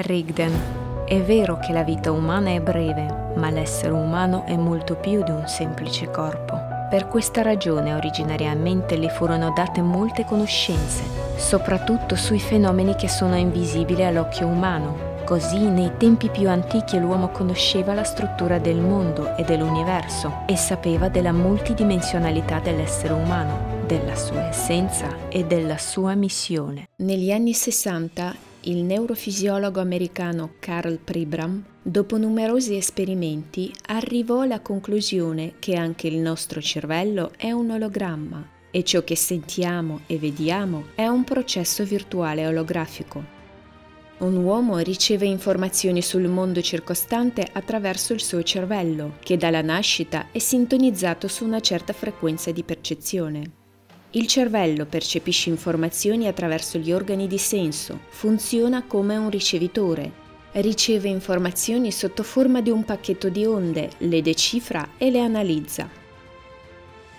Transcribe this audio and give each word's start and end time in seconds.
Rigden. 0.00 0.52
È 1.06 1.20
vero 1.20 1.58
che 1.58 1.72
la 1.72 1.82
vita 1.82 2.12
umana 2.12 2.50
è 2.50 2.60
breve, 2.60 3.32
ma 3.34 3.50
l'essere 3.50 3.92
umano 3.92 4.44
è 4.44 4.56
molto 4.56 4.94
più 4.94 5.24
di 5.24 5.30
un 5.30 5.48
semplice 5.48 6.08
corpo. 6.10 6.56
Per 6.88 7.08
questa 7.08 7.42
ragione 7.42 7.94
originariamente 7.94 8.96
le 8.96 9.08
furono 9.08 9.52
date 9.52 9.82
molte 9.82 10.24
conoscenze, 10.24 11.02
soprattutto 11.36 12.14
sui 12.14 12.38
fenomeni 12.38 12.94
che 12.94 13.08
sono 13.08 13.36
invisibili 13.36 14.04
all'occhio 14.04 14.46
umano. 14.46 15.06
Così 15.24 15.68
nei 15.68 15.90
tempi 15.98 16.30
più 16.30 16.48
antichi 16.48 16.98
l'uomo 16.98 17.28
conosceva 17.28 17.92
la 17.92 18.04
struttura 18.04 18.58
del 18.58 18.78
mondo 18.78 19.36
e 19.36 19.42
dell'universo 19.42 20.44
e 20.46 20.56
sapeva 20.56 21.08
della 21.08 21.32
multidimensionalità 21.32 22.60
dell'essere 22.60 23.12
umano, 23.12 23.82
della 23.86 24.14
sua 24.14 24.48
essenza 24.48 25.28
e 25.28 25.44
della 25.44 25.76
sua 25.76 26.14
missione. 26.14 26.88
Negli 26.96 27.32
anni 27.32 27.52
60 27.52 28.46
il 28.68 28.84
neurofisiologo 28.84 29.80
americano 29.80 30.52
Carl 30.58 30.98
Pribram, 31.02 31.64
dopo 31.80 32.18
numerosi 32.18 32.76
esperimenti, 32.76 33.72
arrivò 33.86 34.42
alla 34.42 34.60
conclusione 34.60 35.54
che 35.58 35.74
anche 35.74 36.06
il 36.06 36.18
nostro 36.18 36.60
cervello 36.60 37.32
è 37.38 37.50
un 37.50 37.70
ologramma 37.70 38.46
e 38.70 38.84
ciò 38.84 39.02
che 39.04 39.16
sentiamo 39.16 40.00
e 40.06 40.18
vediamo 40.18 40.88
è 40.94 41.06
un 41.06 41.24
processo 41.24 41.82
virtuale 41.84 42.46
olografico. 42.46 43.36
Un 44.18 44.36
uomo 44.36 44.76
riceve 44.78 45.24
informazioni 45.24 46.02
sul 46.02 46.28
mondo 46.28 46.60
circostante 46.60 47.48
attraverso 47.50 48.12
il 48.12 48.20
suo 48.20 48.42
cervello, 48.42 49.14
che 49.20 49.38
dalla 49.38 49.62
nascita 49.62 50.26
è 50.30 50.38
sintonizzato 50.38 51.26
su 51.26 51.46
una 51.46 51.60
certa 51.60 51.94
frequenza 51.94 52.50
di 52.50 52.62
percezione. 52.64 53.67
Il 54.12 54.26
cervello 54.26 54.86
percepisce 54.86 55.50
informazioni 55.50 56.28
attraverso 56.28 56.78
gli 56.78 56.92
organi 56.92 57.26
di 57.26 57.36
senso, 57.36 58.00
funziona 58.08 58.84
come 58.86 59.18
un 59.18 59.28
ricevitore. 59.28 60.10
Riceve 60.52 61.08
informazioni 61.08 61.92
sotto 61.92 62.22
forma 62.22 62.62
di 62.62 62.70
un 62.70 62.84
pacchetto 62.84 63.28
di 63.28 63.44
onde, 63.44 63.90
le 63.98 64.22
decifra 64.22 64.92
e 64.96 65.10
le 65.10 65.20
analizza. 65.20 65.86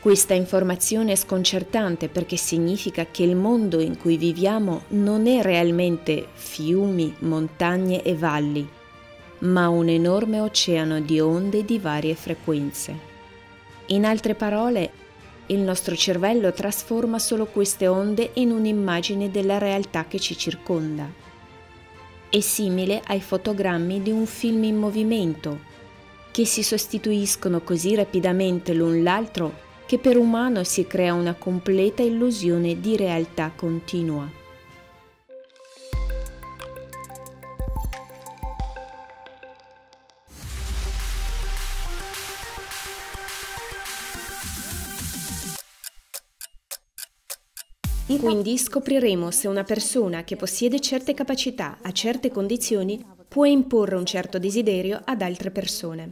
Questa 0.02 0.34
informazione 0.34 1.12
è 1.12 1.16
sconcertante 1.16 2.10
perché 2.10 2.38
significa 2.38 3.06
che 3.06 3.22
il 3.22 3.36
mondo 3.36 3.80
in 3.82 3.96
cui 3.96 4.18
viviamo 4.18 4.84
non 4.90 5.28
è 5.28 5.44
realmente 5.44 6.30
fiumi, 6.34 7.14
montagne 7.20 8.02
e 8.02 8.16
valli, 8.16 8.68
ma 9.40 9.70
un 9.70 9.90
enorme 9.90 10.40
oceano 10.40 11.00
di 11.02 11.20
onde 11.20 11.64
di 11.64 11.78
varie 11.78 12.16
frequenze. 12.16 13.08
In 13.88 14.06
altre 14.06 14.34
parole, 14.34 14.92
il 15.50 15.60
nostro 15.60 15.96
cervello 15.96 16.52
trasforma 16.52 17.20
solo 17.20 17.46
queste 17.46 17.88
onde 17.88 18.32
in 18.34 18.52
un'immagine 18.52 19.32
della 19.32 19.58
realtà 19.58 20.06
che 20.06 20.20
ci 20.20 20.38
circonda. 20.38 21.10
È 22.30 22.40
simile 22.40 23.02
ai 23.08 23.22
fotogrammi 23.22 24.02
di 24.02 24.12
un 24.12 24.26
film 24.26 24.64
in 24.64 24.78
movimento, 24.78 25.60
che 26.32 26.46
si 26.46 26.62
sostituiscono 26.62 27.62
così 27.62 27.96
rapidamente 27.96 28.74
l'un 28.74 29.02
l'altro 29.02 29.68
che 29.88 29.98
per 29.98 30.18
umano 30.18 30.64
si 30.64 30.86
crea 30.86 31.16
una 31.16 31.34
completa 31.34 32.04
illusione 32.04 32.80
di 32.80 32.96
realtà 32.96 33.52
continua. 33.56 34.39
Quindi 48.18 48.58
scopriremo 48.58 49.30
se 49.30 49.48
una 49.48 49.64
persona 49.64 50.24
che 50.24 50.36
possiede 50.36 50.80
certe 50.80 51.14
capacità 51.14 51.78
a 51.82 51.92
certe 51.92 52.32
condizioni 52.32 53.04
può 53.28 53.46
imporre 53.46 53.96
un 53.96 54.06
certo 54.06 54.40
desiderio 54.40 55.00
ad 55.04 55.22
altre 55.22 55.52
persone. 55.52 56.10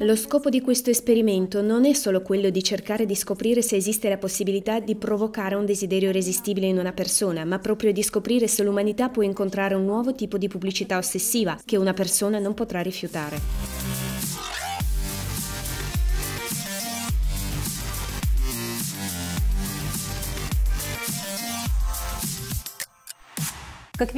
Lo 0.00 0.16
scopo 0.16 0.50
di 0.50 0.60
questo 0.60 0.90
esperimento 0.90 1.62
non 1.62 1.86
è 1.86 1.94
solo 1.94 2.20
quello 2.20 2.50
di 2.50 2.62
cercare 2.62 3.06
di 3.06 3.14
scoprire 3.14 3.62
se 3.62 3.76
esiste 3.76 4.08
la 4.08 4.18
possibilità 4.18 4.80
di 4.80 4.96
provocare 4.96 5.54
un 5.54 5.64
desiderio 5.64 6.10
irresistibile 6.10 6.66
in 6.66 6.78
una 6.78 6.92
persona, 6.92 7.44
ma 7.44 7.58
proprio 7.58 7.92
di 7.92 8.02
scoprire 8.02 8.48
se 8.48 8.64
l'umanità 8.64 9.08
può 9.08 9.22
incontrare 9.22 9.74
un 9.74 9.84
nuovo 9.84 10.14
tipo 10.14 10.36
di 10.36 10.48
pubblicità 10.48 10.98
ossessiva 10.98 11.58
che 11.64 11.78
una 11.78 11.94
persona 11.94 12.38
non 12.38 12.52
potrà 12.52 12.82
rifiutare. 12.82 13.81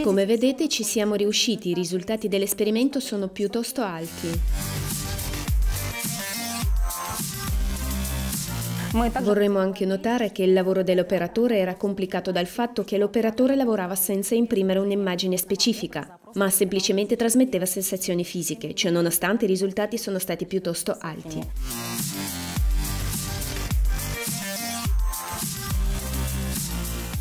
Come 0.03 0.25
vedete 0.25 0.69
ci 0.69 0.83
siamo 0.83 1.15
riusciti, 1.15 1.71
i 1.71 1.75
risultati 1.75 2.29
dell'esperimento 2.29 3.01
sono 3.01 3.29
piuttosto 3.29 3.83
alti. 3.83 4.41
Vorremmo 9.23 9.59
anche 9.59 9.85
notare 9.85 10.33
che 10.33 10.45
il 10.45 10.53
lavoro 10.53 10.83
dell'operatore 10.83 11.59
era 11.59 11.75
complicato 11.75 12.31
dal 12.31 12.47
fatto 12.47 12.85
che 12.85 12.97
l'operatore 12.97 13.57
lavorava 13.57 13.95
senza 13.95 14.35
imprimere 14.35 14.79
un'immagine 14.79 15.37
specifica, 15.37 16.19
ma 16.35 16.49
semplicemente 16.49 17.17
trasmetteva 17.17 17.67
sensazioni 17.67 18.25
fisiche, 18.25 18.73
cioè 18.75 18.93
nonostante 18.93 19.45
i 19.45 19.49
risultati 19.49 19.99
sono 19.99 20.19
stati 20.19 20.47
piuttosto 20.47 20.97
alti. 20.99 21.41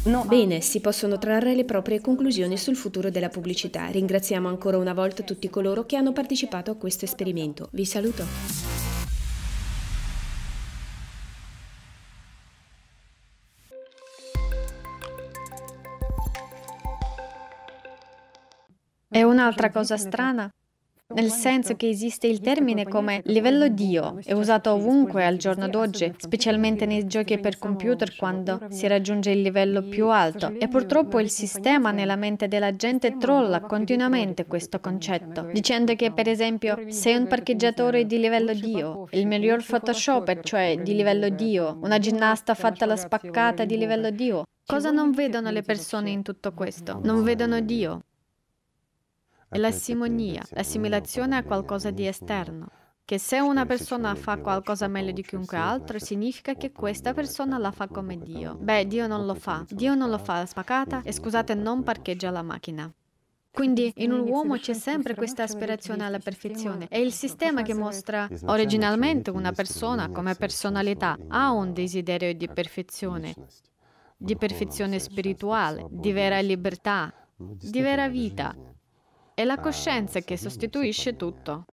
No. 0.06 0.26
Bene, 0.26 0.60
si 0.60 0.82
possono 0.82 1.18
trarre 1.18 1.56
le 1.56 1.64
proprie 1.64 2.02
conclusioni 2.02 2.58
sul 2.58 2.76
futuro 2.76 3.10
della 3.10 3.30
pubblicità. 3.30 3.88
Ringraziamo 3.88 4.50
ancora 4.50 4.78
una 4.78 4.94
volta 4.94 5.24
tutti 5.24 5.50
coloro 5.50 5.86
che 5.86 5.96
hanno 5.96 6.12
partecipato 6.12 6.72
a 6.72 6.76
questo 6.76 7.06
esperimento. 7.06 7.70
Vi 7.72 7.86
saluto. 7.86 8.26
E 19.10 19.24
un'altra 19.24 19.70
cosa 19.70 19.96
strana 19.96 20.50
nel 21.14 21.30
senso 21.30 21.76
che 21.76 21.88
esiste 21.88 22.28
il 22.28 22.40
termine 22.40 22.86
come 22.86 23.22
livello 23.26 23.68
Dio, 23.68 24.18
è 24.24 24.34
usato 24.34 24.72
ovunque 24.72 25.26
al 25.26 25.38
giorno 25.38 25.68
d'oggi, 25.68 26.14
specialmente 26.18 26.86
nei 26.86 27.06
giochi 27.08 27.40
per 27.40 27.58
computer 27.58 28.16
quando 28.16 28.60
si 28.70 28.88
raggiunge 28.88 29.32
il 29.32 29.42
livello 29.42 29.82
più 29.82 30.08
alto. 30.08 30.54
E 30.58 30.68
purtroppo 30.68 31.20
il 31.20 31.30
sistema 31.30 31.92
nella 31.92 32.16
mente 32.16 32.48
della 32.48 32.76
gente 32.76 33.18
trolla 33.18 33.62
continuamente 33.62 34.46
questo 34.46 34.80
concetto, 34.80 35.50
dicendo 35.52 35.96
che 35.96 36.12
per 36.12 36.28
esempio 36.28 36.78
sei 36.88 37.16
un 37.16 37.28
parcheggiatore 37.28 38.06
di 38.06 38.20
livello 38.20 38.54
Dio, 38.54 39.08
il 39.12 39.28
miglior 39.28 39.64
Photoshop, 39.66 40.42
cioè 40.42 40.78
di 40.82 40.96
livello 40.96 41.30
Dio, 41.30 41.78
una 41.82 42.00
ginnasta 42.00 42.54
fatta 42.54 42.86
alla 42.86 42.96
spaccata 42.96 43.66
di 43.66 43.78
livello 43.78 44.10
Dio. 44.10 44.44
Cosa 44.66 44.92
non 44.92 45.12
vedono 45.12 45.52
le 45.52 45.62
persone 45.62 46.10
in 46.10 46.22
tutto 46.22 46.54
questo? 46.54 47.02
Non 47.04 47.24
vedono 47.24 47.60
Dio. 47.60 48.00
È 49.54 49.60
la 49.60 49.70
simonia, 49.70 50.42
l'assimilazione 50.50 51.36
a 51.38 51.44
qualcosa 51.44 51.92
di 51.92 52.08
esterno. 52.08 52.70
Che 53.06 53.20
se 53.20 53.40
una 53.40 53.68
persona 53.68 54.16
fa 54.16 54.38
qualcosa 54.38 54.88
meglio 54.88 55.12
di 55.12 55.22
chiunque 55.22 55.58
altro, 55.58 56.00
significa 56.00 56.56
che 56.56 56.72
questa 56.72 57.14
persona 57.14 57.60
la 57.60 57.70
fa 57.70 57.88
come 57.88 58.18
Dio. 58.18 58.56
Beh, 58.56 58.88
Dio 58.88 59.06
non 59.06 59.28
lo 59.28 59.36
fa. 59.36 59.64
Dio 59.70 59.94
non 59.94 60.10
lo 60.10 60.18
fa 60.18 60.40
la 60.40 60.48
spaccata 60.48 61.04
e 61.04 61.12
scusate, 61.12 61.54
non 61.54 61.84
parcheggia 61.84 62.32
la 62.32 62.42
macchina. 62.42 62.92
Quindi 63.52 63.94
in 63.98 64.12
un 64.12 64.28
uomo 64.28 64.58
c'è 64.58 64.74
sempre 64.74 65.14
questa 65.14 65.44
aspirazione 65.44 66.04
alla 66.04 66.18
perfezione. 66.18 66.88
È 66.90 66.98
il 66.98 67.14
sistema 67.14 67.62
che 67.62 67.76
mostra 67.76 68.28
originalmente 68.46 69.30
una 69.30 69.52
persona 69.52 70.10
come 70.10 70.34
personalità 70.34 71.16
ha 71.28 71.52
un 71.52 71.74
desiderio 71.74 72.34
di 72.34 72.48
perfezione, 72.48 73.36
di 74.18 74.36
perfezione 74.36 74.98
spirituale, 74.98 75.86
di 75.92 76.12
vera 76.12 76.40
libertà, 76.40 77.14
di 77.38 77.82
vera 77.82 78.08
vita. 78.10 78.56
È 79.36 79.44
la 79.46 79.60
coscienza 79.60 80.20
che 80.20 80.38
sostituisce 80.38 81.16
tutto. 81.16 81.66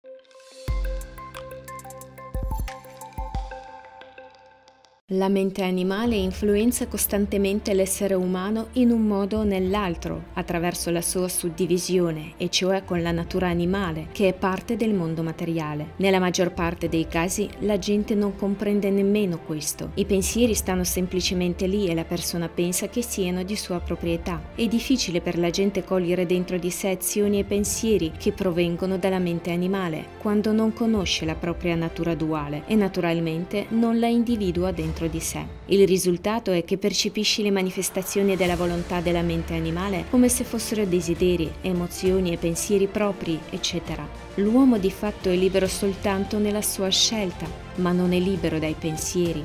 La 5.13 5.31
mente 5.31 5.63
animale 5.63 6.17
influenza 6.17 6.87
costantemente 6.87 7.73
l'essere 7.73 8.13
umano 8.13 8.67
in 8.73 8.91
un 8.91 9.07
modo 9.07 9.39
o 9.39 9.43
nell'altro, 9.43 10.25
attraverso 10.35 10.91
la 10.91 11.01
sua 11.01 11.29
suddivisione, 11.29 12.35
e 12.37 12.51
cioè 12.51 12.85
con 12.85 13.01
la 13.01 13.11
natura 13.11 13.49
animale, 13.49 14.09
che 14.13 14.29
è 14.29 14.35
parte 14.35 14.77
del 14.77 14.93
mondo 14.93 15.23
materiale. 15.23 15.93
Nella 15.97 16.19
maggior 16.19 16.53
parte 16.53 16.91
dei 16.91 17.07
casi 17.09 17.49
la 17.61 17.79
gente 17.79 18.15
non 18.15 18.37
comprende 18.37 18.91
nemmeno 18.91 19.39
questo. 19.39 19.93
I 19.95 20.05
pensieri 20.05 20.53
stanno 20.53 20.85
semplicemente 20.85 21.67
lì 21.67 21.89
e 21.89 21.95
la 21.95 22.05
persona 22.05 22.51
pensa 22.51 22.89
che 22.89 23.01
siano 23.01 23.43
di 23.45 23.57
sua 23.57 23.81
proprietà. 23.81 24.43
È 24.55 24.67
difficile 24.67 25.23
per 25.23 25.39
la 25.39 25.49
gente 25.49 25.85
cogliere 25.85 26.27
dentro 26.27 26.59
di 26.59 26.69
sé 26.69 26.91
azioni 26.91 27.39
e 27.39 27.45
pensieri 27.45 28.13
che 28.19 28.33
provengono 28.33 28.99
dalla 28.99 29.19
mente 29.19 29.53
animale, 29.53 30.05
quando 30.19 30.53
non 30.53 30.75
conosce 30.75 31.25
la 31.25 31.35
propria 31.35 31.77
natura 31.77 32.15
duale 32.15 32.65
e 32.67 32.75
naturalmente 32.75 33.65
non 33.71 33.99
la 33.99 34.09
individua 34.09 34.71
dentro 34.71 34.97
dentro 34.99 35.07
di 35.07 35.21
sé. 35.21 35.47
Il 35.67 35.87
risultato 35.87 36.51
è 36.51 36.65
che 36.65 36.77
percepisci 36.77 37.43
le 37.43 37.53
manifestazioni 37.53 38.37
della 38.37 38.57
volontà 38.57 39.01
della 39.01 39.23
mente 39.23 39.55
animale 39.55 40.07
come 40.11 40.29
se 40.29 40.43
fossero 40.43 40.85
desideri, 40.85 41.51
emozioni 41.61 42.33
e 42.33 42.37
pensieri 42.37 42.89
propri, 42.89 43.39
eccetera. 43.51 44.07
L'uomo 44.35 44.79
di 44.79 44.91
fatto 44.91 45.29
è 45.29 45.37
libero 45.37 45.69
soltanto 45.69 46.39
nella 46.39 46.63
sua 46.63 46.89
scelta, 46.89 47.47
ma 47.77 47.93
non 47.93 48.13
è 48.13 48.19
libero 48.19 48.59
dai 48.59 48.75
pensieri, 48.79 49.45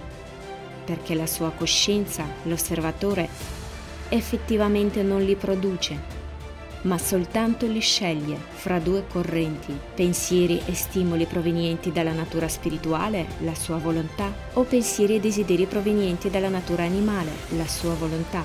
perché 0.86 1.14
la 1.14 1.28
sua 1.28 1.52
coscienza, 1.52 2.26
l'osservatore, 2.44 3.30
effettivamente 4.10 5.04
non 5.04 5.24
li 5.24 5.36
produce 5.36 6.22
ma 6.84 6.98
soltanto 6.98 7.66
li 7.66 7.80
sceglie 7.80 8.38
fra 8.50 8.80
due 8.80 9.06
correnti, 9.08 9.78
pensieri 9.94 10.62
e 10.66 10.74
stimoli 10.74 11.26
provenienti 11.26 11.92
dalla 11.92 12.14
natura 12.14 12.48
spirituale, 12.48 13.26
la 13.40 13.56
sua 13.56 13.78
volontà, 13.78 14.34
o 14.54 14.64
pensieri 14.64 15.16
e 15.16 15.20
desideri 15.20 15.66
provenienti 15.66 16.30
dalla 16.30 16.50
natura 16.50 16.84
animale, 16.84 17.32
la 17.58 17.68
sua 17.68 17.94
volontà. 17.94 18.44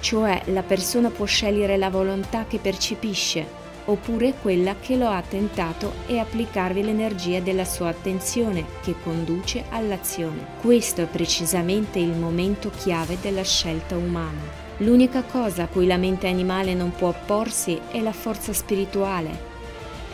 Cioè 0.00 0.42
la 0.46 0.62
persona 0.62 1.10
può 1.10 1.24
scegliere 1.24 1.76
la 1.76 1.90
volontà 1.90 2.44
che 2.46 2.58
percepisce, 2.58 3.64
oppure 3.86 4.34
quella 4.40 4.76
che 4.80 4.96
lo 4.96 5.08
ha 5.08 5.22
tentato 5.22 5.92
e 6.06 6.18
applicarvi 6.18 6.82
l'energia 6.82 7.40
della 7.40 7.64
sua 7.64 7.88
attenzione 7.88 8.64
che 8.82 8.94
conduce 9.02 9.64
all'azione. 9.70 10.46
Questo 10.60 11.02
è 11.02 11.06
precisamente 11.06 11.98
il 11.98 12.12
momento 12.16 12.70
chiave 12.70 13.18
della 13.20 13.44
scelta 13.44 13.96
umana. 13.96 14.65
L'unica 14.80 15.22
cosa 15.22 15.62
a 15.62 15.68
cui 15.68 15.86
la 15.86 15.96
mente 15.96 16.28
animale 16.28 16.74
non 16.74 16.92
può 16.92 17.08
opporsi 17.08 17.80
è 17.90 18.02
la 18.02 18.12
forza 18.12 18.52
spirituale, 18.52 19.45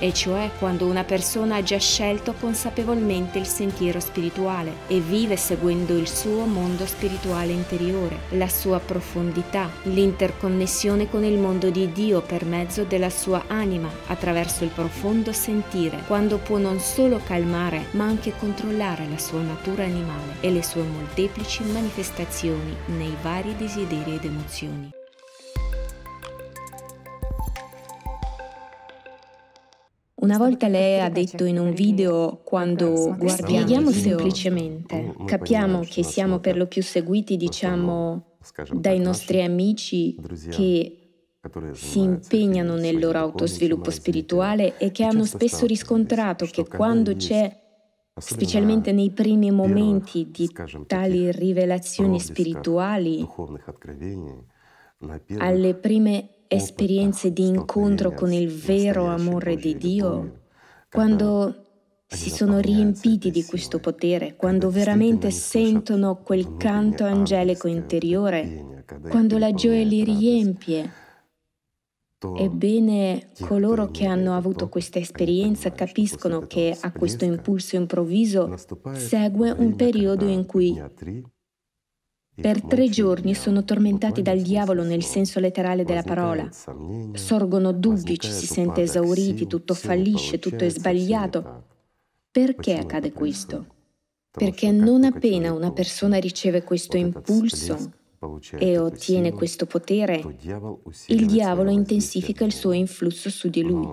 e 0.02 0.12
cioè 0.12 0.50
quando 0.58 0.86
una 0.86 1.04
persona 1.04 1.56
ha 1.56 1.62
già 1.62 1.78
scelto 1.78 2.34
consapevolmente 2.40 3.38
il 3.38 3.46
sentiero 3.46 4.00
spirituale 4.00 4.78
e 4.88 4.98
vive 4.98 5.36
seguendo 5.36 5.96
il 5.96 6.08
suo 6.08 6.44
mondo 6.44 6.86
spirituale 6.86 7.52
interiore, 7.52 8.18
la 8.30 8.48
sua 8.48 8.80
profondità, 8.80 9.70
l'interconnessione 9.84 11.08
con 11.08 11.22
il 11.22 11.38
mondo 11.38 11.70
di 11.70 11.92
Dio 11.92 12.20
per 12.20 12.44
mezzo 12.44 12.82
della 12.82 13.10
sua 13.10 13.44
anima 13.46 13.88
attraverso 14.08 14.64
il 14.64 14.70
profondo 14.70 15.30
sentire, 15.32 16.02
quando 16.08 16.38
può 16.38 16.58
non 16.58 16.80
solo 16.80 17.20
calmare 17.24 17.84
ma 17.92 18.02
anche 18.02 18.34
controllare 18.36 19.06
la 19.08 19.18
sua 19.18 19.40
natura 19.40 19.84
animale 19.84 20.34
e 20.40 20.50
le 20.50 20.64
sue 20.64 20.82
molteplici 20.82 21.62
manifestazioni 21.62 22.76
nei 22.86 23.14
vari 23.22 23.54
desideri 23.56 24.14
ed 24.14 24.24
emozioni. 24.24 25.01
Una 30.22 30.38
volta 30.38 30.68
lei 30.68 31.00
ha 31.00 31.08
detto 31.08 31.44
in 31.44 31.58
un 31.58 31.72
video 31.72 32.42
quando 32.44 33.12
guardiamo 33.18 33.90
semplicemente, 33.90 35.16
capiamo 35.24 35.80
che 35.80 36.04
siamo 36.04 36.38
per 36.38 36.56
lo 36.56 36.68
più 36.68 36.80
seguiti, 36.80 37.36
diciamo, 37.36 38.36
dai 38.70 39.00
nostri 39.00 39.42
amici 39.42 40.14
che 40.48 41.26
si 41.72 41.98
impegnano 41.98 42.76
nel 42.76 43.00
loro 43.00 43.18
autosviluppo 43.18 43.90
spirituale 43.90 44.78
e 44.78 44.92
che 44.92 45.02
hanno 45.02 45.24
spesso 45.24 45.66
riscontrato 45.66 46.46
che 46.46 46.68
quando 46.68 47.16
c'è, 47.16 47.60
specialmente 48.14 48.92
nei 48.92 49.10
primi 49.10 49.50
momenti 49.50 50.30
di 50.30 50.48
tali 50.86 51.32
rivelazioni 51.32 52.20
spirituali, 52.20 53.26
alle 55.38 55.74
prime 55.74 56.28
esperienze 56.52 57.32
di 57.32 57.46
incontro 57.46 58.12
con 58.12 58.32
il 58.32 58.48
vero 58.48 59.06
amore 59.06 59.56
di 59.56 59.76
Dio, 59.76 60.40
quando 60.90 61.62
si 62.06 62.30
sono 62.30 62.58
riempiti 62.58 63.30
di 63.30 63.44
questo 63.44 63.78
potere, 63.78 64.36
quando 64.36 64.70
veramente 64.70 65.30
sentono 65.30 66.16
quel 66.16 66.56
canto 66.58 67.04
angelico 67.04 67.68
interiore, 67.68 68.84
quando 69.08 69.38
la 69.38 69.52
gioia 69.52 69.84
li 69.84 70.04
riempie. 70.04 70.92
Ebbene, 72.36 73.30
coloro 73.40 73.90
che 73.90 74.06
hanno 74.06 74.36
avuto 74.36 74.68
questa 74.68 75.00
esperienza 75.00 75.72
capiscono 75.72 76.46
che 76.46 76.76
a 76.78 76.92
questo 76.92 77.24
impulso 77.24 77.74
improvviso 77.74 78.54
segue 78.92 79.50
un 79.50 79.74
periodo 79.74 80.28
in 80.28 80.46
cui 80.46 80.80
per 82.34 82.62
tre 82.62 82.88
giorni 82.88 83.34
sono 83.34 83.62
tormentati 83.62 84.22
dal 84.22 84.40
diavolo 84.40 84.82
nel 84.82 85.02
senso 85.02 85.38
letterale 85.38 85.84
della 85.84 86.02
parola. 86.02 86.48
Sorgono 87.12 87.72
dubbi, 87.72 88.18
ci 88.18 88.30
si 88.30 88.46
sente 88.46 88.82
esauriti, 88.82 89.46
tutto 89.46 89.74
fallisce, 89.74 90.38
tutto 90.38 90.64
è 90.64 90.70
sbagliato. 90.70 91.64
Perché 92.30 92.78
accade 92.78 93.12
questo? 93.12 93.66
Perché 94.30 94.70
non 94.70 95.04
appena 95.04 95.52
una 95.52 95.72
persona 95.72 96.16
riceve 96.16 96.62
questo 96.62 96.96
impulso 96.96 97.92
e 98.56 98.78
ottiene 98.78 99.32
questo 99.32 99.66
potere, 99.66 100.22
il 101.08 101.26
diavolo 101.26 101.70
intensifica 101.70 102.44
il 102.44 102.52
suo 102.54 102.72
influsso 102.72 103.28
su 103.28 103.50
di 103.50 103.62
lui. 103.62 103.86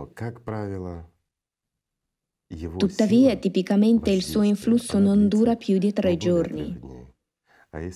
Tuttavia, 2.78 3.36
tipicamente 3.36 4.12
il 4.12 4.24
suo 4.24 4.44
influsso 4.44 4.98
non 4.98 5.28
dura 5.28 5.56
più 5.56 5.78
di 5.78 5.92
tre 5.92 6.16
giorni. 6.16 6.89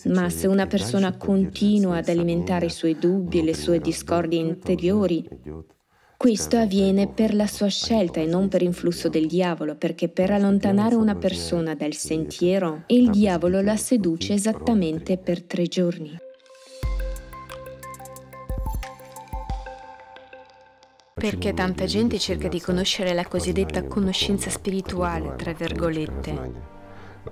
Ma 0.05 0.29
se 0.29 0.45
una 0.45 0.67
persona 0.67 1.17
continua 1.17 1.97
ad 1.97 2.07
alimentare 2.07 2.67
i 2.67 2.69
suoi 2.69 2.95
dubbi 2.99 3.39
e 3.39 3.43
le 3.43 3.55
sue 3.55 3.79
discordie 3.79 4.39
interiori, 4.39 5.27
questo 6.15 6.57
avviene 6.57 7.07
per 7.07 7.33
la 7.33 7.47
sua 7.47 7.67
scelta 7.67 8.19
e 8.19 8.25
non 8.25 8.49
per 8.49 8.61
influsso 8.61 9.09
del 9.09 9.25
diavolo, 9.25 9.75
perché 9.75 10.09
per 10.09 10.29
allontanare 10.29 10.93
una 10.93 11.15
persona 11.15 11.73
dal 11.73 11.93
sentiero, 11.93 12.83
il 12.87 13.09
diavolo 13.09 13.61
la 13.61 13.75
seduce 13.75 14.33
esattamente 14.33 15.17
per 15.17 15.41
tre 15.41 15.65
giorni. 15.65 16.15
Perché 21.15 21.53
tanta 21.53 21.85
gente 21.85 22.19
cerca 22.19 22.47
di 22.47 22.61
conoscere 22.61 23.13
la 23.13 23.25
cosiddetta 23.25 23.83
conoscenza 23.85 24.49
spirituale, 24.49 25.35
tra 25.35 25.51
virgolette, 25.51 26.72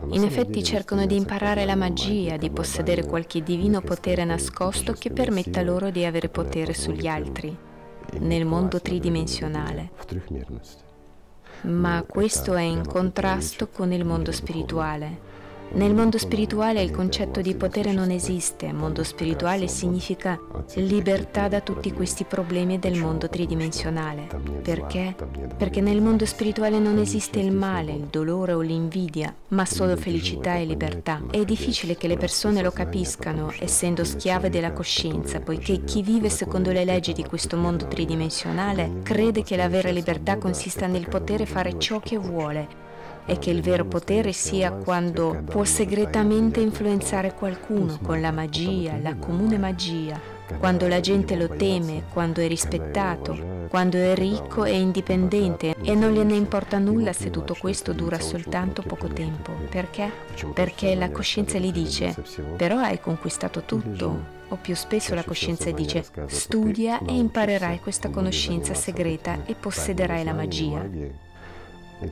in 0.09 0.23
effetti 0.23 0.63
cercano 0.63 1.05
di 1.05 1.15
imparare 1.15 1.65
la 1.65 1.75
magia, 1.75 2.37
di 2.37 2.49
possedere 2.49 3.05
qualche 3.05 3.43
divino 3.43 3.81
potere 3.81 4.23
nascosto 4.23 4.93
che 4.93 5.11
permetta 5.11 5.61
loro 5.61 5.89
di 5.89 6.05
avere 6.05 6.29
potere 6.29 6.73
sugli 6.73 7.07
altri, 7.07 7.55
nel 8.19 8.45
mondo 8.45 8.81
tridimensionale. 8.81 9.91
Ma 11.63 12.03
questo 12.07 12.55
è 12.55 12.61
in 12.61 12.85
contrasto 12.87 13.67
con 13.67 13.91
il 13.91 14.05
mondo 14.05 14.31
spirituale. 14.31 15.39
Nel 15.73 15.93
mondo 15.95 16.17
spirituale 16.17 16.81
il 16.81 16.91
concetto 16.91 17.39
di 17.39 17.55
potere 17.55 17.93
non 17.93 18.11
esiste, 18.11 18.73
mondo 18.73 19.05
spirituale 19.05 19.69
significa 19.69 20.37
libertà 20.75 21.47
da 21.47 21.61
tutti 21.61 21.93
questi 21.93 22.25
problemi 22.25 22.77
del 22.77 22.99
mondo 22.99 23.29
tridimensionale. 23.29 24.27
Perché? 24.61 25.15
Perché 25.55 25.79
nel 25.79 26.01
mondo 26.01 26.25
spirituale 26.25 26.77
non 26.77 26.97
esiste 26.97 27.39
il 27.39 27.53
male, 27.53 27.93
il 27.93 28.07
dolore 28.09 28.51
o 28.51 28.59
l'invidia, 28.59 29.33
ma 29.49 29.65
solo 29.65 29.95
felicità 29.95 30.55
e 30.55 30.65
libertà. 30.65 31.21
È 31.31 31.45
difficile 31.45 31.95
che 31.95 32.09
le 32.09 32.17
persone 32.17 32.61
lo 32.61 32.71
capiscano, 32.71 33.53
essendo 33.57 34.03
schiave 34.03 34.49
della 34.49 34.73
coscienza, 34.73 35.39
poiché 35.39 35.85
chi 35.85 36.01
vive 36.01 36.29
secondo 36.29 36.73
le 36.73 36.83
leggi 36.83 37.13
di 37.13 37.23
questo 37.23 37.55
mondo 37.55 37.87
tridimensionale 37.87 38.99
crede 39.03 39.41
che 39.41 39.55
la 39.55 39.69
vera 39.69 39.89
libertà 39.89 40.37
consista 40.37 40.85
nel 40.87 41.07
poter 41.07 41.47
fare 41.47 41.79
ciò 41.79 42.01
che 42.01 42.17
vuole 42.17 42.89
e 43.25 43.37
che 43.37 43.49
il 43.49 43.61
vero 43.61 43.85
potere 43.85 44.31
sia 44.33 44.71
quando 44.71 45.41
può 45.45 45.63
segretamente 45.63 46.59
influenzare 46.59 47.33
qualcuno 47.33 47.99
con 48.01 48.19
la 48.21 48.31
magia, 48.31 48.97
la 49.01 49.15
comune 49.15 49.57
magia, 49.57 50.19
quando 50.57 50.87
la 50.87 50.99
gente 50.99 51.35
lo 51.35 51.47
teme, 51.49 52.03
quando 52.11 52.41
è 52.41 52.47
rispettato, 52.47 53.67
quando 53.69 53.97
è 53.97 54.13
ricco 54.15 54.65
e 54.65 54.77
indipendente 54.77 55.75
e 55.81 55.95
non 55.95 56.11
gliene 56.11 56.35
importa 56.35 56.77
nulla 56.77 57.13
se 57.13 57.29
tutto 57.29 57.55
questo 57.57 57.93
dura 57.93 58.19
soltanto 58.19 58.81
poco 58.81 59.07
tempo. 59.07 59.53
Perché? 59.69 60.11
Perché 60.53 60.95
la 60.95 61.09
coscienza 61.09 61.57
gli 61.57 61.71
dice, 61.71 62.15
però 62.57 62.77
hai 62.79 62.99
conquistato 62.99 63.63
tutto. 63.63 64.39
O 64.49 64.57
più 64.57 64.75
spesso 64.75 65.15
la 65.15 65.23
coscienza 65.23 65.71
dice, 65.71 66.03
studia 66.25 66.99
e 67.05 67.15
imparerai 67.15 67.79
questa 67.79 68.09
conoscenza 68.09 68.73
segreta 68.73 69.45
e 69.45 69.55
possederai 69.55 70.25
la 70.25 70.33
magia. 70.33 71.30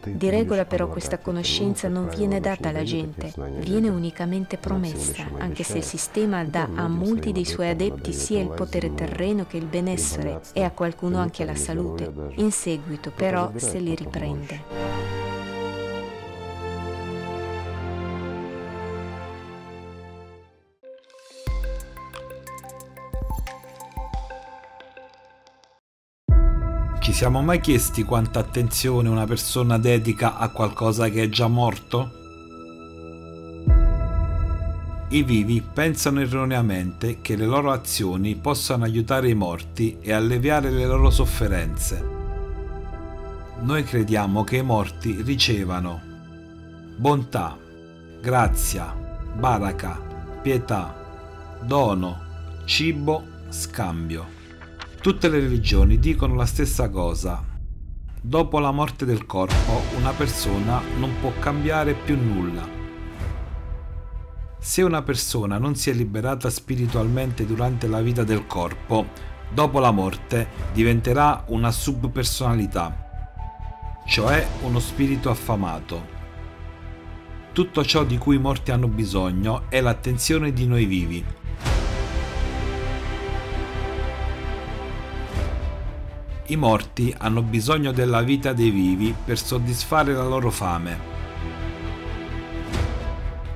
Di 0.04 0.30
regola 0.30 0.66
però 0.66 0.88
questa 0.88 1.18
conoscenza 1.18 1.88
non 1.88 2.10
viene 2.10 2.40
data 2.40 2.70
alla 2.70 2.84
gente, 2.84 3.34
viene 3.60 3.90
unicamente 3.90 4.58
promessa, 4.58 5.26
anche 5.38 5.64
se 5.64 5.78
il 5.78 5.84
sistema 5.84 6.44
dà 6.44 6.70
a 6.76 6.88
molti 6.88 7.32
dei 7.32 7.46
suoi 7.46 7.70
adepti 7.70 8.14
sia 8.14 8.40
il 8.40 8.50
potere 8.50 8.94
terreno 8.94 9.46
che 9.48 9.58
il 9.58 9.66
benessere 9.66 10.42
e 10.54 10.64
a 10.64 10.72
qualcuno 10.72 11.18
anche 11.18 11.44
la 11.44 11.56
salute. 11.56 12.12
In 12.36 12.52
seguito 12.52 13.12
però 13.12 13.52
se 13.56 13.80
li 13.80 13.96
riprende. 13.96 15.19
Siamo 27.20 27.42
mai 27.42 27.60
chiesti 27.60 28.04
quanta 28.04 28.40
attenzione 28.40 29.10
una 29.10 29.26
persona 29.26 29.78
dedica 29.78 30.38
a 30.38 30.48
qualcosa 30.48 31.10
che 31.10 31.24
è 31.24 31.28
già 31.28 31.48
morto? 31.48 32.12
I 35.10 35.24
vivi 35.24 35.62
pensano 35.62 36.22
erroneamente 36.22 37.20
che 37.20 37.36
le 37.36 37.46
loro 37.46 37.74
azioni 37.74 38.36
possano 38.36 38.86
aiutare 38.86 39.28
i 39.28 39.34
morti 39.34 39.98
e 40.00 40.14
alleviare 40.14 40.70
le 40.70 40.86
loro 40.86 41.10
sofferenze. 41.10 42.02
Noi 43.64 43.84
crediamo 43.84 44.46
che 44.46 44.56
i 44.56 44.64
morti 44.64 45.22
ricevano 45.22 46.00
bontà, 46.96 47.58
grazia, 48.22 48.96
baraka, 49.38 50.00
pietà, 50.42 50.96
dono, 51.64 52.18
cibo, 52.64 53.26
scambio. 53.50 54.39
Tutte 55.02 55.30
le 55.30 55.40
religioni 55.40 56.00
dicono 56.00 56.36
la 56.36 56.46
stessa 56.46 56.90
cosa. 56.90 57.44
Dopo 58.22 58.60
la 58.60 58.72
morte 58.72 59.06
del 59.06 59.26
corpo 59.26 59.82
una 59.98 60.12
persona 60.12 60.82
non 60.98 61.14
può 61.22 61.32
cambiare 61.40 61.94
più 61.94 62.18
nulla 62.18 62.80
se 64.62 64.82
una 64.82 65.02
persona 65.02 65.58
non 65.58 65.76
si 65.76 65.90
è 65.90 65.94
liberata 65.94 66.50
spiritualmente 66.50 67.46
durante 67.46 67.88
la 67.88 68.02
vita 68.02 68.26
del 68.26 68.46
corpo, 68.46 69.08
dopo 69.50 69.80
la 69.80 69.92
morte 69.92 70.50
diventerà 70.74 71.46
una 71.48 71.72
subpersonalità, 71.72 73.10
cioè 74.06 74.46
uno 74.64 74.80
spirito 74.80 75.30
affamato. 75.30 76.18
Tutto 77.54 77.86
ciò 77.86 78.04
di 78.04 78.18
cui 78.18 78.36
i 78.36 78.40
morti 78.40 78.72
hanno 78.72 78.90
bisogno 78.90 79.64
è 79.70 79.80
l'attenzione 79.80 80.52
di 80.52 80.68
noi 80.68 80.86
vivi. 80.86 81.26
I 86.50 86.56
morti 86.56 87.14
hanno 87.18 87.42
bisogno 87.42 87.92
della 87.92 88.22
vita 88.22 88.54
dei 88.54 88.70
vivi 88.70 89.16
per 89.26 89.40
soddisfare 89.40 90.14
la 90.14 90.26
loro 90.26 90.52
fame 90.52 91.20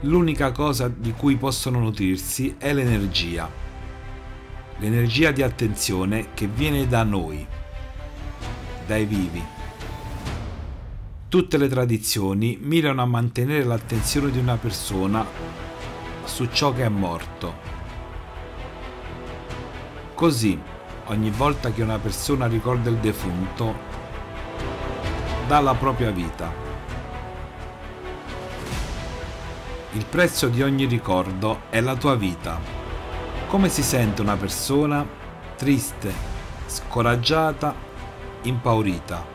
l'unica 0.04 0.52
cosa 0.52 0.88
di 0.90 1.14
cui 1.14 1.38
possono 1.38 1.80
nutrirsi 1.80 2.56
è 2.58 2.74
l'energia. 2.74 3.50
L'energia 4.78 5.32
di 5.32 5.42
attenzione 5.42 6.30
che 6.34 6.48
viene 6.48 6.88
da 6.88 7.04
noi, 7.04 7.46
dai 8.86 9.06
vivi. 9.06 9.44
Tutte 11.30 11.58
le 11.58 11.68
tradizioni 11.68 12.58
mirano 12.62 13.02
a 13.02 13.06
mantenere 13.06 13.64
l'attenzione 13.64 14.30
di 14.30 14.40
una 14.40 14.58
persona 14.58 15.26
su 16.26 16.48
ciò 16.52 16.74
che 16.74 16.84
è 16.84 16.90
morto. 16.90 17.72
Così, 20.14 20.60
ogni 21.06 21.30
volta 21.30 21.72
che 21.72 21.82
una 21.82 22.00
persona 22.00 22.48
ricorda 22.48 22.90
il 22.90 22.98
defunto, 22.98 23.76
dà 25.48 25.60
la 25.60 25.74
propria 25.76 26.12
vita. 26.12 26.52
Il 29.94 30.06
prezzo 30.06 30.48
di 30.48 30.62
ogni 30.64 30.86
ricordo 30.86 31.64
è 31.70 31.82
la 31.82 31.96
tua 31.96 32.16
vita. 32.16 32.60
Come 33.48 33.70
si 33.70 33.84
sente 33.84 34.22
una 34.22 34.36
persona 34.36 35.06
triste, 35.56 36.12
scoraggiata, 36.66 37.76
impaurita? 38.44 39.32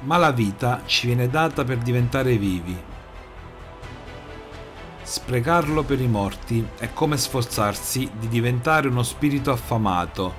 Ma 0.00 0.16
la 0.16 0.32
vita 0.32 0.82
ci 0.86 1.06
viene 1.06 1.28
data 1.28 1.64
per 1.64 1.78
diventare 1.78 2.36
vivi. 2.36 2.91
Sprecarlo 5.12 5.82
per 5.82 6.00
i 6.00 6.08
morti 6.08 6.66
è 6.78 6.90
come 6.94 7.18
sforzarsi 7.18 8.10
di 8.18 8.28
diventare 8.28 8.88
uno 8.88 9.02
spirito 9.02 9.50
affamato 9.50 10.34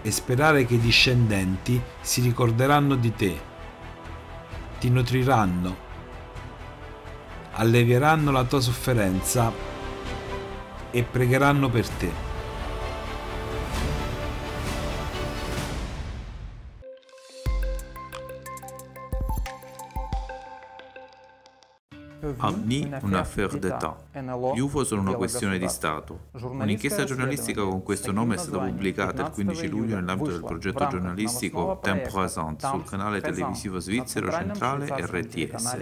e 0.00 0.10
sperare 0.10 0.64
che 0.64 0.76
i 0.76 0.80
discendenti 0.80 1.78
si 2.00 2.22
ricorderanno 2.22 2.94
di 2.94 3.14
te, 3.14 3.40
ti 4.80 4.88
nutriranno, 4.88 5.76
allevieranno 7.56 8.30
la 8.30 8.44
tua 8.44 8.60
sofferenza 8.62 9.52
e 10.90 11.02
pregheranno 11.02 11.68
per 11.68 11.86
te. 11.86 12.27
Avni 22.38 22.90
una 23.02 23.20
affaire 23.20 23.58
d'État. 23.58 23.96
Gli 24.54 24.58
UFO 24.58 24.82
sono 24.84 25.02
una 25.02 25.14
questione 25.14 25.58
di 25.58 25.68
Stato. 25.68 26.30
Un'inchiesta 26.32 27.04
giornalistica 27.04 27.62
con 27.62 27.82
questo 27.82 28.10
nome 28.10 28.34
è 28.34 28.38
stata 28.38 28.58
pubblicata 28.64 29.22
il 29.22 29.30
15 29.30 29.68
luglio 29.68 29.94
nell'ambito 29.94 30.30
del 30.30 30.44
progetto 30.44 30.86
giornalistico 30.88 31.78
Temps 31.80 32.12
Présent 32.12 32.66
sul 32.66 32.84
canale 32.84 33.20
televisivo 33.20 33.78
svizzero 33.78 34.30
centrale 34.30 34.86
RTS. 34.86 35.78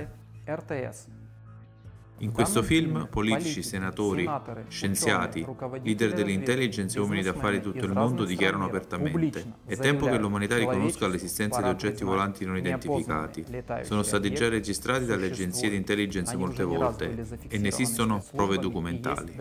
In 2.19 2.33
questo 2.33 2.63
film 2.63 3.09
politici, 3.11 3.63
senatori, 3.63 4.29
scienziati, 4.69 5.47
leader 5.83 6.15
dell'intelligence 6.15 6.97
e 6.97 7.01
uomini 7.01 7.23
d'affari 7.23 7.59
di 7.59 7.63
tutto 7.65 7.85
il 7.85 7.93
mondo 7.93 8.25
dichiarano 8.25 8.65
apertamente 8.65 9.45
è 9.67 9.77
tempo 9.77 10.07
che 10.07 10.17
l'umanità 10.17 10.57
riconosca 10.57 11.07
l'esistenza 11.09 11.61
di 11.61 11.69
oggetti 11.69 12.05
volanti 12.05 12.47
non 12.47 12.57
identificati. 12.57 13.45
Sono 13.83 14.03
stati 14.03 14.33
già 14.33 14.49
registrati 14.49 15.05
dalle 15.05 15.27
agenzie 15.27 15.69
di 15.69 15.77
intelligence 15.77 16.37
molte 16.37 16.63
volte 16.63 17.27
e 17.49 17.59
ne 17.59 17.69
esistono 17.69 18.25
prove 18.35 18.59
documentali. 18.59 19.35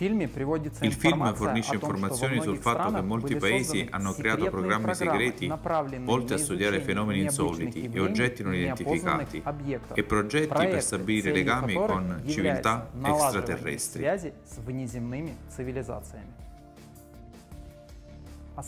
Il 0.00 0.92
film 0.92 1.34
fornisce 1.34 1.74
informazioni 1.74 2.40
sul 2.40 2.58
fatto 2.58 2.92
che 2.92 3.00
molti 3.00 3.34
paesi 3.34 3.84
hanno 3.90 4.12
creato 4.12 4.48
programmi 4.48 4.94
segreti 4.94 5.52
volti 6.02 6.34
a 6.34 6.38
studiare 6.38 6.80
fenomeni 6.80 7.22
insoliti 7.22 7.90
e 7.92 7.98
oggetti 7.98 8.44
non 8.44 8.54
identificati 8.54 9.42
e 9.94 10.02
progetti 10.04 10.54
per 10.54 10.82
stabilire 10.82 11.32
legami 11.32 11.74
con 11.74 12.22
civiltà 12.26 12.90
extraterrestri. 13.02 14.04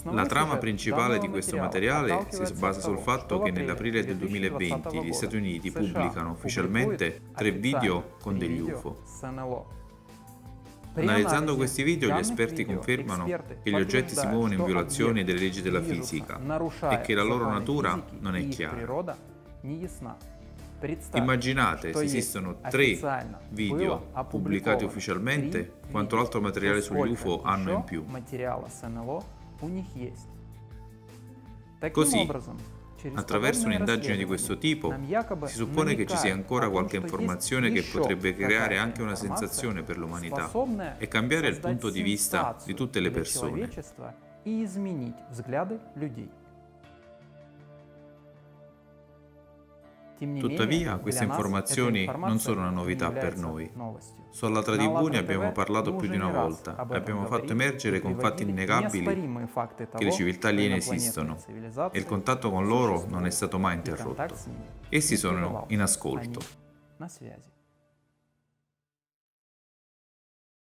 La 0.03 0.27
trama 0.27 0.57
principale 0.57 1.19
di 1.19 1.29
questo 1.29 1.57
materiale 1.57 2.27
si 2.29 2.53
basa 2.55 2.81
sul 2.81 2.99
fatto 2.99 3.41
che 3.41 3.53
nell'aprile 3.53 4.05
del 4.05 4.17
2020 4.17 5.03
gli 5.03 5.13
Stati 5.13 5.37
Uniti 5.37 5.71
pubblicano 5.71 6.33
ufficialmente 6.33 7.23
tre 7.35 7.53
video 7.53 8.17
con 8.21 8.37
degli 8.37 8.61
UFO. 8.61 9.03
Analizzando 10.95 11.57
questi 11.57 11.83
video 11.83 12.09
gli 12.15 12.19
esperti 12.19 12.65
confermano 12.65 13.25
che 13.25 13.71
gli 13.71 13.75
oggetti 13.75 14.15
si 14.15 14.27
muovono 14.27 14.55
in 14.55 14.65
violazione 14.65 15.25
delle 15.25 15.39
leggi 15.39 15.63
della 15.63 15.81
fisica 15.83 16.39
e 16.91 17.01
che 17.01 17.15
la 17.15 17.23
loro 17.23 17.49
natura 17.49 18.03
non 18.19 18.35
è 18.37 18.49
chiara. 18.49 18.77
Immaginate 21.15 21.93
se 21.93 22.05
esistono 22.05 22.59
tre 22.69 22.99
video 23.51 24.09
pubblicati 24.29 24.85
ufficialmente 24.85 25.75
quanto 25.91 26.19
altro 26.19 26.41
materiale 26.41 26.81
sugli 26.81 27.11
UFO 27.11 27.43
hanno 27.43 27.71
in 27.73 27.85
più. 27.85 28.05
Così, 31.93 32.27
Attraverso 33.15 33.67
un'indagine 33.67 34.17
di 34.17 34.25
questo 34.25 34.59
tipo 34.59 34.95
si 35.45 35.55
suppone 35.55 35.95
che 35.95 36.07
ci 36.07 36.17
sia 36.17 36.33
ancora 36.33 36.69
qualche 36.69 36.97
informazione 36.97 37.71
che 37.71 37.83
potrebbe 37.83 38.35
creare 38.35 38.77
anche 38.77 39.03
una 39.03 39.15
sensazione 39.15 39.83
per 39.83 39.97
l'umanità 39.97 40.51
e 40.99 41.09
cambiare 41.09 41.49
il 41.49 41.61
punto 41.61 41.91
di 41.91 42.03
vista 42.03 42.57
di 42.65 42.75
tutte 42.75 43.01
le 43.01 43.11
persone. 43.11 43.69
Tuttavia, 50.39 50.99
queste 50.99 51.25
informazioni 51.25 52.05
non 52.05 52.39
sono 52.39 52.61
una 52.61 52.71
novità 52.71 53.11
per 53.11 53.37
noi. 53.39 53.71
Su 54.29 54.45
Allatra 54.45 54.77
TV 54.77 55.09
ne 55.11 55.17
abbiamo 55.17 55.51
parlato 55.51 55.95
più 55.95 56.09
di 56.09 56.17
una 56.17 56.29
volta 56.29 56.77
e 56.91 56.95
abbiamo 56.95 57.25
fatto 57.25 57.53
emergere 57.53 58.01
con 58.01 58.19
fatti 58.19 58.43
innegabili 58.43 59.49
che 59.97 60.05
le 60.05 60.13
civiltà 60.13 60.49
aliene 60.49 60.77
esistono 60.77 61.39
e 61.91 61.99
il 61.99 62.05
contatto 62.05 62.51
con 62.51 62.67
loro 62.67 63.07
non 63.09 63.25
è 63.25 63.31
stato 63.31 63.59
mai 63.59 63.77
interrotto. 63.77 64.37
Essi 64.91 65.17
sono 65.17 65.65
in 65.69 65.81
ascolto. 65.81 66.41